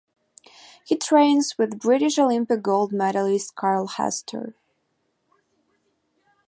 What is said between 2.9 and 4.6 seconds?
medalist Carl Hester.